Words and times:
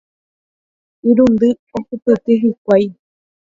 Irundy 1.09 1.49
ohupyty 1.77 2.33
hikuái. 2.41 2.85